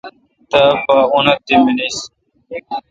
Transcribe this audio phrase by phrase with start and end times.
[0.51, 1.97] تا پا اُنآ تی منیس